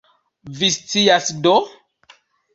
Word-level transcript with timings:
Vi 0.59 0.69
scias 0.77 1.27
do? 1.45 1.55